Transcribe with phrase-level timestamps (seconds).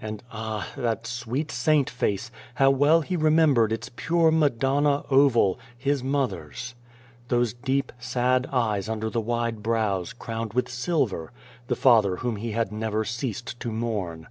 [0.00, 0.66] And, ah!
[0.78, 2.30] that sweet saint face!
[2.54, 5.58] how well he remembered its pure Madonna oval!
[5.76, 6.74] his mother's....
[7.28, 11.32] Those deep, sad eyes under the wide brows, crowned with silver
[11.66, 14.26] the father whom he had never ceased to mourn!